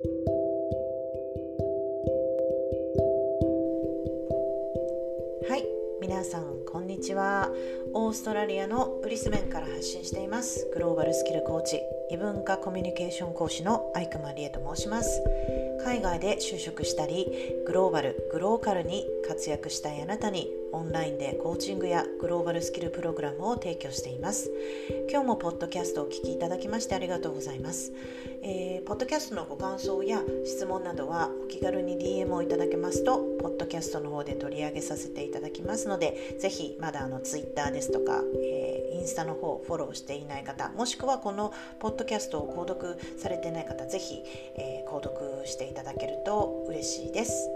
[0.00, 0.04] は
[5.56, 5.64] い
[6.00, 7.50] 皆さんこんにちは。
[7.94, 10.70] オーストラリアのブリスベンから発信しています。
[10.72, 11.80] グローバルスキルコーチ
[12.10, 15.20] 異文化コミュニケーション講師の相熊理恵と申します。
[15.84, 17.26] 海外で就職したり
[17.66, 24.52] グローバルグローカルに活躍したいあなたにオンラインでコーチングやグローバルスキルプログラムを提供しています。
[25.10, 27.92] 今日もポッドキャストをお聞きいただきましてありがとうございます、
[28.42, 38.67] えー、ポッドキャストのご感想や質問などはお気軽に DM をいただけますとポッドキャストの方で取り上げさせていただきますのでぜひまだあの Twitter ですとか、えー、
[38.98, 44.22] インスタの方フォローしていない方もしくはこのポッドキャストを購読されていない方ぜひ、
[44.56, 47.48] えー、購読していただけると嬉しいです。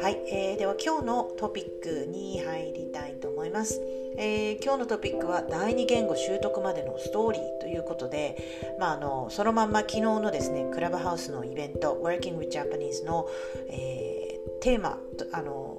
[0.00, 3.80] はい、えー、では今日のトピックに入りたいと思います、
[4.16, 8.36] えー、今日のトピックは第二言語習得までのストーリーということで、
[8.80, 13.28] まあ、あのそのまんま昨日のですねクラブハウスのイベント Working with Japanese の、
[13.68, 14.98] えー、テーマ
[15.32, 15.76] あの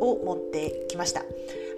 [0.00, 1.24] を持ってきました。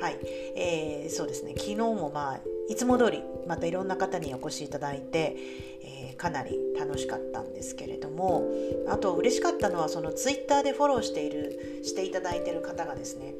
[0.00, 0.18] はい、
[0.56, 1.52] えー、そうですね。
[1.56, 5.36] 昨日もまあいつも通りまたいろんな方にお越しいただいて、
[5.82, 8.50] えー、かなり楽しかったんですけれども
[8.88, 13.34] あと嬉しかったのはそのツイッターでフォローしているしていただいている方がですね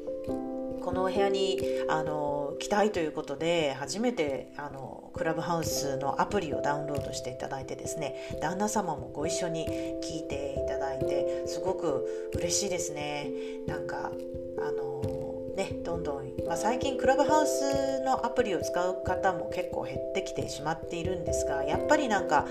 [0.87, 9.67] このお部屋にあの来たいということで初めてあのクラブハウスのアプリをダウンロードしていただいてですね旦那様もご一緒に
[10.01, 13.29] 聞いていただいてすごく嬉しいですね。
[13.67, 14.11] なんか
[14.59, 15.16] あの
[15.57, 22.45] ねどんどん、まあ、最近クラブハウスのアプリを使う方も結構減ってきてしまっているんですがやっぱりなんか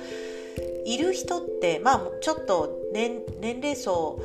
[0.85, 3.23] いる人ってまあちょっと年
[3.61, 4.21] 齢層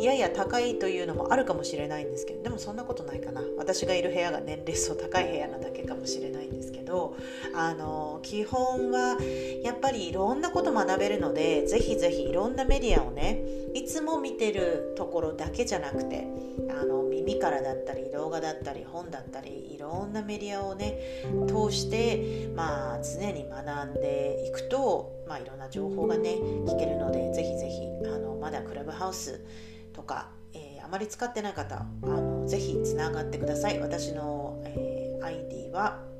[0.00, 3.42] やや高いというのもあるかもしれないんですけどでもそんなことないかな。
[3.56, 7.16] 私がいる部屋が年齢層高い部屋なだけかもしれないんですけど
[7.54, 9.18] あの基本は
[9.62, 13.40] やっぱりいろんなこと学べるのでぜひぜひいろんなメディアをね
[13.74, 16.28] いつも見てるところだけじゃなくて
[16.70, 20.96] あの耳からだったり動画だったり本だったりいろんなメディアをね
[21.48, 26.36] 通して、まあ、常に学んでいくと、まあ、いろんな情報がね
[26.66, 29.44] 聞けるのでぜひぜひあのまだクラブハウス
[29.92, 33.80] とか、えー、あまり使ってない方あのぜひつながってください。
[33.80, 36.13] 私の、えー、ID は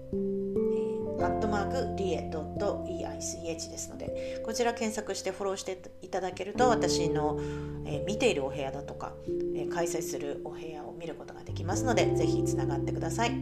[1.45, 7.39] アットマークリエ .eich ですのでこちら検索してフォローしていただけると私の、
[7.85, 9.13] えー、見ているお部屋だとか、
[9.55, 13.33] えー、開催するお部屋を見ることができますのでぜひつながってください。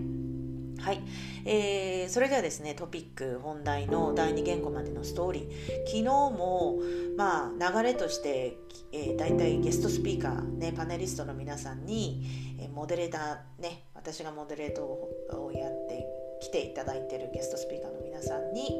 [0.78, 1.00] はい、
[1.44, 5.44] えー、それではですねトピック本題の第2言語までのストーリー
[5.86, 6.80] 昨日も
[7.16, 8.56] まあ流れとして、
[8.90, 16.04] えー、大体ゲストスピーカー、ね、パネリストの皆さんに、えー、モデレーターね私がモデレートをやって
[16.42, 18.76] 来ていただいてるゲストスピーカーの皆さんに、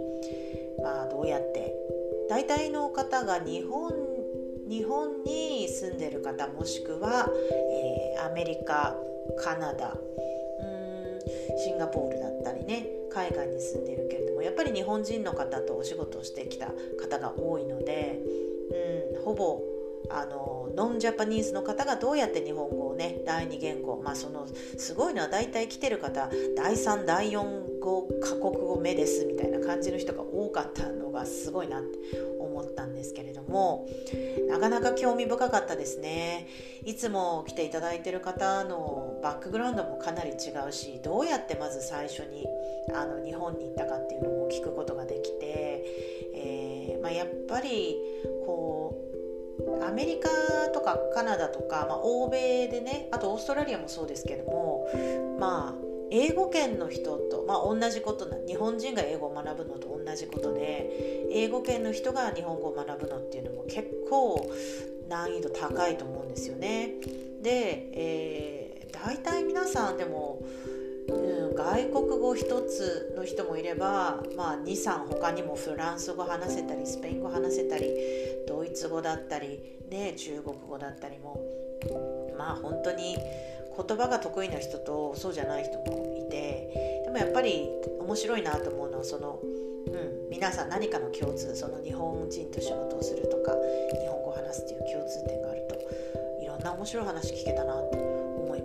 [0.83, 1.73] まあ、どうやって
[2.29, 3.93] 大体の方が日本
[4.69, 7.29] 日本に住んでる方もしくは、
[7.71, 8.97] えー、アメリカ
[9.39, 18.19] カナダうんシンガポールだったりね海外に住んでるけれどもやっぱり日本人の方とお仕事をしてきた方が多いので、
[19.15, 19.61] うん、ほぼ
[20.11, 24.47] あのノンジャパニーズの方がどうやって日本語をね第二言語まあその
[24.77, 31.99] すごいのは大体来てる方第3第4語カ国語目ですみたいな感じの人が多かったのがすごいなって
[32.41, 33.87] 思ったんですけれども
[34.49, 36.47] なかなか興味深かったですね。
[36.85, 42.45] いつも来ていただいてる方のバックグラウンドもかなり違うしどうやってまず最初に
[42.93, 45.85] あの日本に行ったかっていうのも聞くことができて、
[46.35, 47.97] えーまあ、やっぱり
[48.45, 48.82] こう
[49.87, 50.29] アメリカ
[50.73, 54.89] とかカナダとか、まあ、欧米でねあとオーストラリアもそうですけども
[55.39, 55.75] まあ
[56.11, 64.47] 英語圏の人と、まあ、同じことな日本人が英語を学ぶのと同じことで英語圏の人が日本語を学ぶのっていうのも結構
[65.09, 66.95] 難易度高いと思うんですよね。
[67.43, 70.41] で、えー、大体皆さんでも、
[71.63, 77.95] 外国語一つの人もいれば、まあ、23他にもフランス語話せたりスペイン語話せたり
[78.49, 81.41] ドイツ語だったり、ね、中国語だったりも
[82.37, 87.69] まあ本当に言葉が得意な人とそうじゃない人もいてでもやっぱり
[88.01, 89.39] 面白いなと思うのはその、
[89.87, 93.53] うん、皆さん何かの共通その日本人と仕事をするとか
[94.01, 98.22] 日本語を話すっていう共通点があるといろんな面白い話聞けたなと思い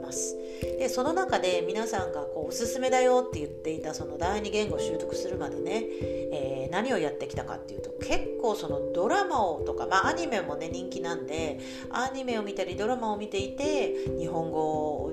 [0.07, 0.38] ます。
[0.80, 5.83] でその中で皆さんがこうおすすめだよって言っていたその第二言語を習得するまでね、
[6.31, 11.59] えー、何をやってきたかっていうと結構そのドラマをとか、まあ、アニメもね人気なんで
[11.92, 15.12] アニメを見たりドラマを見ていて日本語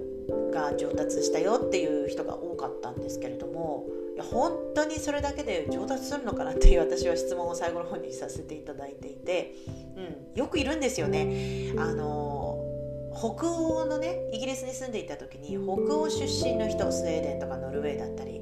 [0.52, 9.55] が上達したよっていう人が多かったんですけれどもいや本当にそれだけで上達するのかなっていう私は質問を最後の方にさせていただいていて、
[9.97, 11.75] うん、よくいるんですよね。
[11.76, 12.63] あの
[13.16, 18.40] 北欧のねイギリスに住んでいた時に北欧出身の人スウェーデンとかノルウェーだったり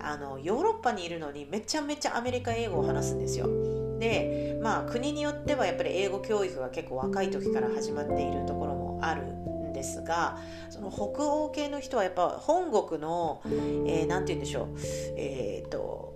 [0.00, 3.46] あのヨーロッパにいるのにめちゃめちゃアメリカ英語を話すんですよ。
[3.98, 10.38] でまあ国によってはやっぱり英語教育が結構若い時から始まっているところもあるんですが
[10.70, 14.78] その北欧系の人はやっぱ本国の何、えー、て言うんでしょう
[15.16, 16.14] えっ、ー、と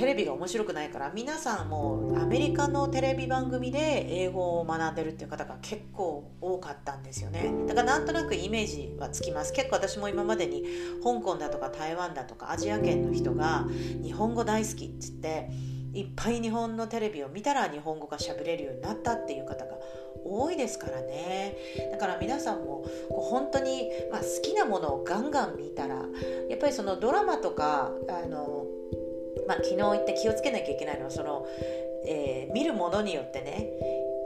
[0.00, 7.52] テレビが面白くないから皆さんもアメリカのテレビ番組で英語を学んでるっていう方が結構多かったんですよね。
[7.68, 9.52] だからなんとなくイメージはつきます。
[9.52, 10.64] 結構私も今までに
[11.04, 13.66] 香港だとか台湾だとかアジア圏の人が
[14.02, 15.50] 日本語大好きって言って
[15.92, 19.74] いっぱい日本のテレビを見たら日本語が喋れるようになったっていう方が
[20.24, 21.58] 多いですからね。
[21.92, 25.96] だから皆さんもこう本当に、まあ、好きなものをガンガン見たら
[26.48, 28.64] やっぱりそのドラマとかあの
[29.46, 31.46] まあ、昨日言って気をつけなきゃいけないのはその、
[32.06, 33.68] えー、見るものによってね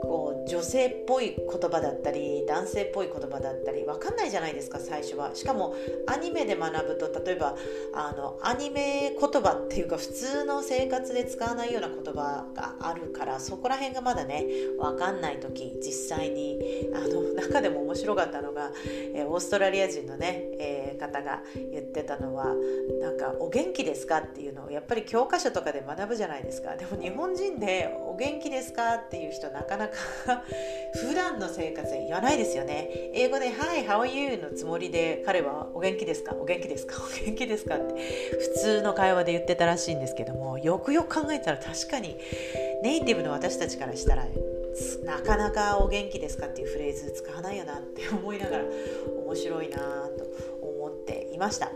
[0.01, 5.75] こう女性っぽい言葉だったり男性っぽい言葉だったり分かんないじゃないですか最初はしかも
[6.07, 7.55] アニメで学ぶと例えば
[7.93, 14.45] あのアニメ言葉っていうか普通の生活で使わないような言葉があるからそこら辺がまだね
[14.77, 16.59] 分かんない時実際に
[16.93, 18.71] あの中でも面白かったのが、
[19.13, 22.53] え、オーストラリア人のね、えー、方が言ってたのは
[23.01, 30.43] なんか「お元気ですか?」っていうのをやっぱり教科書とかで学ぶじゃないですかでも日本人で「お元気ですか?」っていう人なかなかなか
[30.93, 37.93] 普段の生活で言わないですよね英語で「Hi, how are you?」のつもりで彼は「お元気ですかお元気ですかお元気ですか?」って
[38.39, 42.17] 普通の会話で言ってたらしいんですけどもよくよく考えたら確かに
[42.83, 44.27] ネイティブの私たちからしたら
[45.03, 46.47] なかなかお元気ですか？
[46.47, 48.63] っていうフレーズ使わないよなって思いながら
[49.25, 49.77] 面白いな
[50.17, 50.25] と
[50.61, 51.71] 思っていました。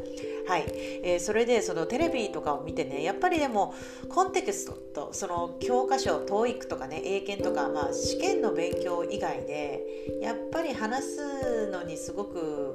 [0.49, 0.65] はい、
[1.03, 3.75] えー、それでそのテレビとかを見てねやっぱりでも
[4.09, 9.85] コンテクストとその教科書 TOEIC とかね英検とか、まあ、試験の勉強以外で
[10.23, 12.73] やっぱり話すのにすごく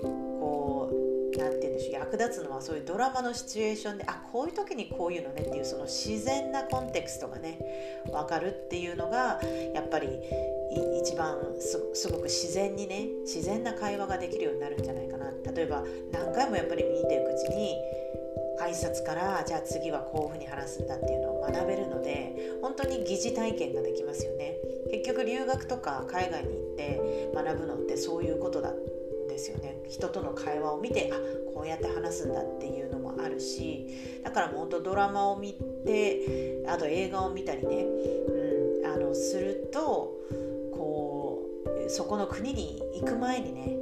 [1.38, 7.58] 何て言うんでしょう役立つのはそういうドラマのシチュエーションであこういう時にこういうのねっていうその自然なコンテクストがね
[8.10, 9.40] 分かるっていうのが
[9.74, 10.08] やっぱり
[11.00, 11.38] 一番
[11.94, 15.30] すごく自然にね自然な会話ができるようになるんじゃないかな。
[15.54, 17.76] 例えば何回もやっぱり見ていくうちに
[18.60, 24.54] 挨拶からじゃあ次はこういうふうに話すんだっていうのを学べるので本当に疑似体験ができますよね。
[24.90, 28.72] 結局留学とか海外に行って学ぶのってそういうことだ。
[29.28, 31.16] ですよね人との会話を見てあ
[31.54, 35.54] こうやって話すんだっていうのもあるしだからもうほんとドラマを見
[35.86, 40.16] てあと映画を見たりね、うん、あのすると
[40.72, 41.42] こ
[41.86, 43.76] うそこの国に行く前にね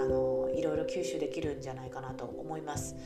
[0.00, 2.96] あのいろいろ吸収できるんじゃないかなと思います。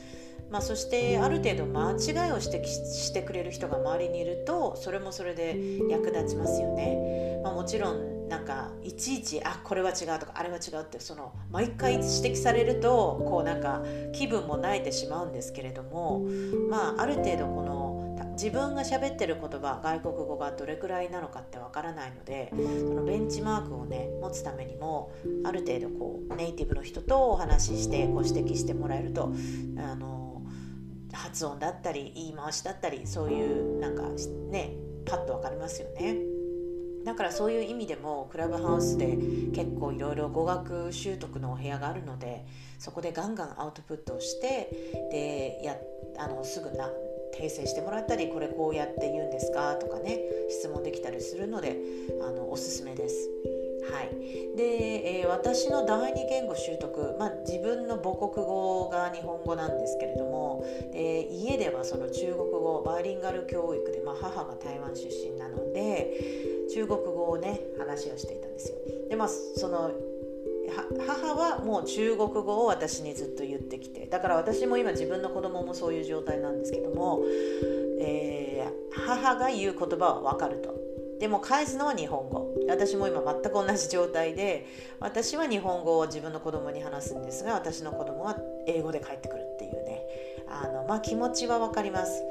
[0.53, 5.57] まあ、そしてある程度間違いを指摘してくれる人が周りにいるとそれもそれで
[5.89, 7.41] 役立ちますよね。
[7.43, 13.83] まあ、もちろんなんかいちいちあこれは違うとかあれは違うってその毎回指摘されるとこうなんか
[14.13, 16.23] 気分も慣れてしまうんですけれども、
[16.69, 25.11] まあ、ある程度この自分が喋ってる言葉外国語がどれくらいなのかってわからないのでそのベンチマークをね持つためにも
[25.43, 29.33] ある程度こうネイティブの人とお話ししてこう指摘してもらえると
[29.77, 30.32] あの
[31.13, 34.03] 発音だったり言い回しだったりそういうなんか
[34.49, 34.73] ね
[35.05, 36.17] パッと分かりますよね。
[37.05, 39.17] だからそういう意味でもクラブハウスで
[39.53, 42.45] 結構いろいろ語学習得のお部屋があるので
[42.79, 44.69] そこでガンガンアウトプットをして
[45.11, 45.75] でや
[46.17, 46.89] あのすぐな
[47.37, 51.77] 訂正してもらったりこれこうやって言うんですかとかね質問できたりするので
[52.25, 53.29] あのおすすめです。
[53.91, 60.63] はい、で、えー、私の第二言語習得、まあ、自分の母国語が日本語なんですけれども、
[60.93, 68.77] えー、家ではその中国語バイリンガル教育で、まあ、母が台湾出身なので中国語をね話をしていたんですよ。
[69.09, 69.91] でまあその
[71.05, 77.21] 母はもう中国語を私にずっと言ってきてだから私も今自分の子供もそういう状態なんですけども、
[77.99, 80.82] えー、母が言う言葉は分かると
[81.23, 82.53] でも返すのは日本語。
[82.67, 84.67] 私も今全く同じ状態で
[84.99, 88.37] 私は日本語を自分の子供に話すんですが私の子供は
[88.67, 90.01] 英語で帰ってくるっていうね。
[90.49, 92.21] あの、まあ、気持ちは分かります。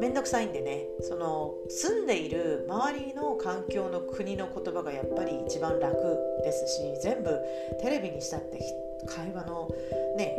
[0.00, 0.86] 面倒くさいんでね。
[1.02, 7.38] その住んでいる周りの環境の国の言葉がやっぱり一番楽ですし全部
[7.82, 8.58] テレビにしたって
[9.06, 9.68] 会話の
[10.16, 10.38] ね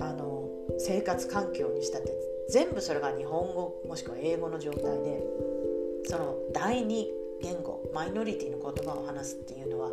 [0.00, 0.48] あの
[0.78, 2.10] 生活環境にしたって
[2.48, 5.22] 全部それが日本語もしくは英語の状態で
[6.06, 9.90] その第二言語マイノリティの言葉を話すっていうのは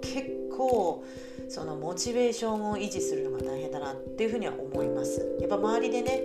[0.00, 0.26] 結
[0.56, 1.04] 構
[1.48, 5.26] そのモチベーションを維持するのが大変だなっていうふうには思います。
[5.40, 6.22] やっぱ周りでね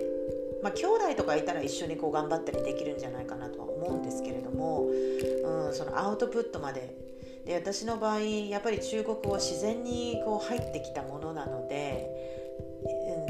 [0.62, 6.92] まあ、兄弟とかいたら一緒にこう頑張ったりできるんじゃないかなとは思うんですけれども、うん、そのアウトプットまで
[7.44, 12.10] で私の場合やっぱり中国語自然にこう入ってきたものなので、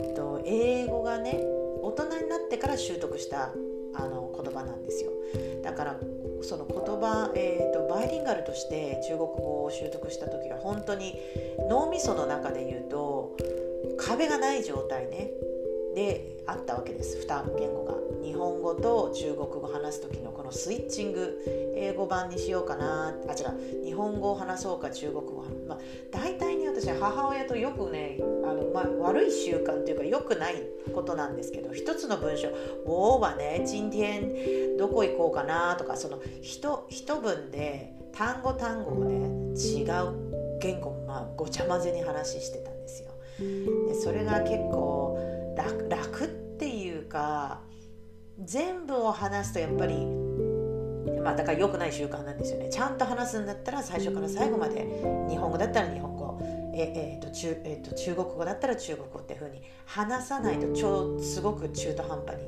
[0.00, 1.38] うんと、英語がね
[1.82, 3.52] 大人になってから習得した
[3.94, 5.10] あの言葉なんですよ
[5.62, 5.96] だから
[6.46, 11.18] その言葉、えーと、バイリンガルとして中国語を習得した時は本当に
[11.68, 13.36] 脳みその中で言うと
[13.98, 15.30] 壁がない状態ね。
[15.96, 17.26] であったわけです。
[17.26, 17.94] 2言語が。
[18.22, 21.42] 日本語と中国語話す時のこのスイッチング。
[21.74, 23.14] 英語版にしようかな。
[23.26, 23.44] あ違
[23.80, 23.84] う。
[23.84, 25.38] 日本語を話そうか中国語。
[25.38, 25.78] を話まあ、
[26.12, 30.62] 大体ね私は母親とよくねあの、まあ、悪い習慣というか良くない
[30.94, 32.48] ことなんですけど一つの文章
[32.84, 39.14] 「おーはね今天どこ行こうかな」とかその一一文で単語単語をね
[39.56, 43.10] 違う言語、まあ、ごちゃ混ぜに話してたんですよ。
[43.88, 45.15] でそれが結構
[45.56, 47.60] 楽楽っていうか
[48.44, 50.04] 全部を話すとやっぱり
[51.22, 52.68] まあだから良くない習慣なんですよね。
[52.70, 54.84] ちゃんと話すんだったら最初から最後まで
[55.28, 56.40] 日本語だったら日本語
[56.74, 62.42] ええー、と中えー、と中国語だったら中国語っていうふうに話さないと超すごく中途半端に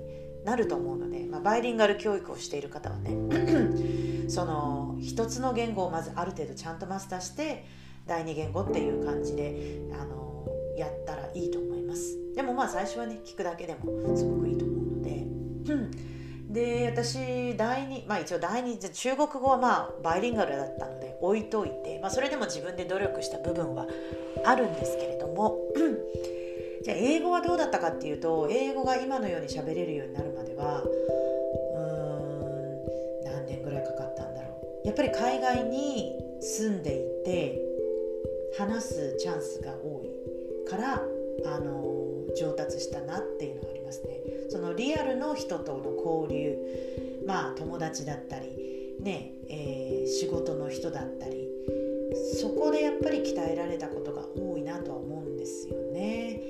[0.44, 3.10] なると思うので、まあ、バイリンガル教育をしている方はね
[4.28, 7.64] その一つの言語をまずある程度ちゃんとマスターして
[8.06, 10.46] 第二言語っていう感じであの
[10.76, 12.27] やったらいいと思います。
[12.38, 15.26] でもまあ最初はね聞くだけでもすごくいいと思うので、
[16.48, 23.88] で私第二まあ一応第二中国語はまあバイリンガルだったので置いといて、まあ、それでも自分で努力した部分は
[24.44, 25.58] あるんですけれども。
[26.84, 30.86] じゃあ英語はどうだったかっていうと英語が今のように喋れるようになるまではう
[33.24, 34.86] ん何年ぐらいかかったんだろう。
[34.86, 37.60] やっぱり海外に住んでいて
[38.56, 41.02] 話すチャンスが多いから
[41.44, 41.97] あの
[42.38, 44.20] 上達したなっていうのはありますね。
[44.50, 46.56] そのリアルの人との交流
[47.26, 51.48] まあ友達だったりね、えー、仕事の人だったり
[52.40, 56.40] そこでやっぱり鍛えられたことが多いなとは思うんですよね。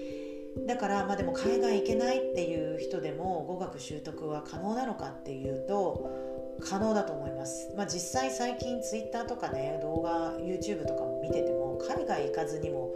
[0.67, 6.11] だからまあでも海外行けないっていう人でも語学習得は可能なのかっていうと
[6.61, 12.93] 可能だと思います、まあ、実際最近 Twitter とかね動画 YouTube とかも見てても海外行かずにも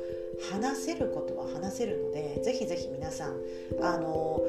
[0.51, 3.37] 話せることは話せるのでぜひぜひ皆さん
[3.81, 4.41] あの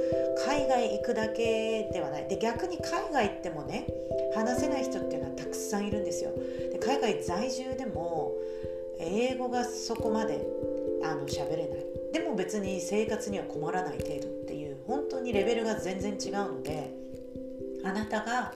[0.45, 2.27] 海外行くだけではない。
[2.27, 3.87] で逆に海外行ってもね
[4.33, 6.31] 話せない人っていうのはたくさんいるんですよ。
[6.71, 8.33] で海外在住でも
[8.99, 10.45] 英語がそこまで
[11.03, 11.85] あの喋れない。
[12.13, 16.91] でも別に生活には困らない程度っていう本当にレベルが全然違うので
[17.83, 18.53] あなたが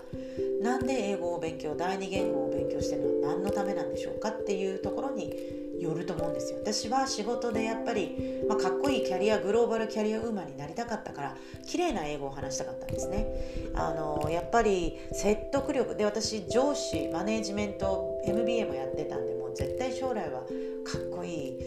[0.62, 5.34] なんで英語を勉強第二言語を勉強してるのは何のためなんでしょうかっていうところに
[5.80, 6.60] よると思うんですよ。
[6.60, 11.38] 私は仕事でやっぱり、まあ、かっこいいキャリアグローバルキャリアウーマンになりたかったから
[11.68, 13.28] 綺麗な英語を話したかったんですね。
[13.76, 21.60] あのやっぱり説得力で私上司マネージメント MBA もやってたんでもう絶対将来はかっこいい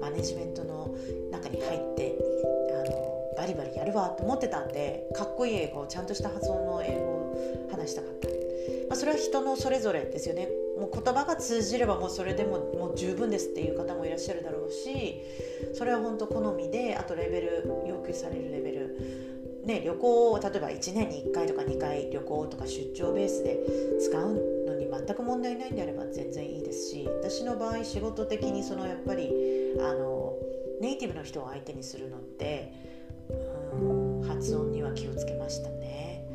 [0.00, 0.94] マネジメントの
[1.32, 2.14] 中に入って
[3.36, 8.34] バリバリやるわと思ってたんでかっこいい英語ちゃんとした発音の英語を話したかった、ま
[8.92, 10.48] あ、それは人のそれぞれですよね。
[10.78, 15.22] もう言葉が通じればもうそれでももう十分ですっていう方もいらっしゃるだろうし
[15.72, 19.26] それは本当好みであとレベル要求されるレベル。
[19.66, 23.58] ね、旅行を例えば1年に1回とか2回旅行とか出張ベースで
[24.00, 29.28] 使うのに全く問題ないんであれば全然いいですし私の場合仕事的にそのやっぱり
[29.80, 30.34] あの
[30.80, 32.95] ネイティブの人を相手にするのって
[34.36, 36.26] 発音には気をつけましたね。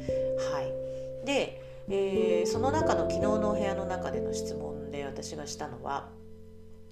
[0.53, 6.09] はい、でえー、その中の昨日のお部屋の中での質問で私がしたのは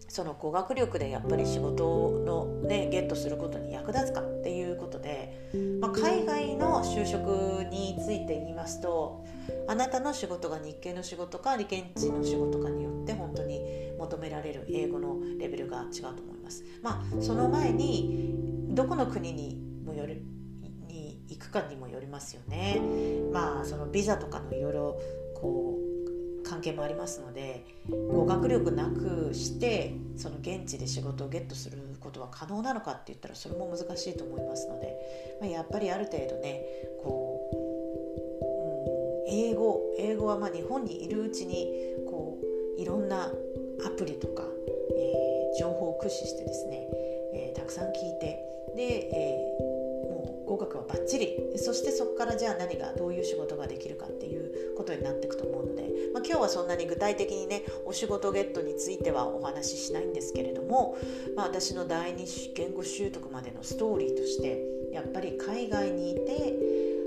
[0.09, 9.23] その語学力でやっぱり仕事の、ね、ゲットすることに役立つかっていうことで、まあ、海外の就職について言いますと
[9.67, 13.61] あなたの仕事が日系の仕事か理研地の仕事かによって本当に
[13.99, 16.63] 求められる英語のレベルが違うと思います。
[16.81, 18.35] まあ、その前に
[18.69, 20.23] どこの国にもよる
[21.39, 22.81] 行くかにもよりますよね。
[23.31, 25.01] まあそのビザとかのいろいろ
[25.35, 25.89] こう
[26.43, 36.63] 関係もありますので語学力なくしてその現地で仕事をゲットすることは可能なのかって言ったらそれも難しいと思いますので、まあ、やっぱりある程度ね
[37.03, 37.49] こ
[39.27, 41.67] う、うん、英語英語はまあ日本にいるうちに
[42.09, 42.39] こ
[42.77, 43.25] ういろんな
[43.85, 44.43] アプリとか、
[44.97, 46.87] えー、情報を駆使してですね、
[47.33, 48.43] えー、たくさん聞いて
[48.75, 49.78] で、えー
[50.49, 51.37] 合格はバッチリ。
[51.57, 60.97] そしてそこからじゃあ何がどういう仕事ができるかっていうことになっていくと思うので、まあ、今日はそんなに具体的にねお仕事ゲットについてはお話ししないんですけれども、
[61.35, 62.25] まあ、私の第二
[62.55, 64.59] 言語習得までのストーリーとして
[64.91, 66.55] やっぱり海外にいて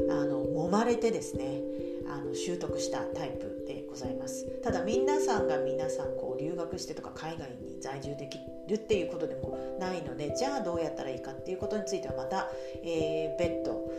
[0.08, 1.62] あの揉まれてですね
[2.06, 3.61] あの習得したタイプ
[3.92, 4.46] ございます。
[4.62, 12.48] ただ皆さんが皆さんこう留学してとか海外に在住できるっていうことでもないのでじゃあどうやったらいいかっていうことについてはまた、
[12.82, 13.92] えー、別途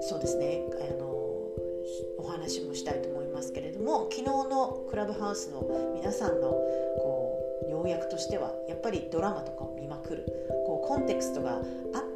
[0.00, 1.06] そうですねあの
[2.18, 5.62] お話もしたいと思いますけれども昨日のクラブハウスの
[5.94, 10.26] 皆さんのこう要約としてはやっぱりドラマとかを見まくる。
[10.88, 11.62] コンテクストが合っ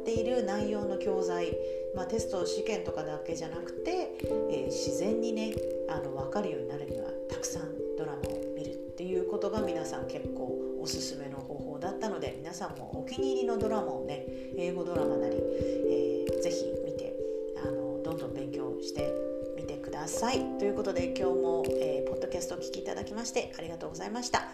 [0.03, 1.55] ている内容の教材、
[1.95, 4.17] まあ、テスト試験とかだけじゃなくて、
[4.49, 5.53] えー、自然にね
[5.87, 8.21] あの分かるようになるにはたくさんドラマを
[8.57, 14.25] 見るっていうことが皆さん結構おすすめの方法だったので皆さんもお気に入りのドラマをね
[14.57, 17.15] 英語ドラマなり、えー、ぜひ見て
[17.63, 19.13] あのどんどん勉強して
[19.55, 24.47] みてくださいということで今日も、えー、ポッドキャストをお聴きいただきましてありがとうございました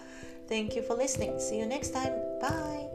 [0.49, 1.39] Thank you for listening.
[1.39, 2.11] See you next time.
[2.41, 2.88] Bye.